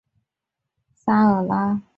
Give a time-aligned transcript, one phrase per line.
[0.95, 1.81] 沙尔拉。